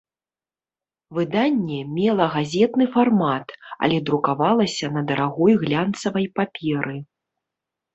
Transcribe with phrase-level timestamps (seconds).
[1.17, 3.47] Выданне мела газетны фармат,
[3.85, 6.97] але друкавалася на дарагой глянцавай паперы.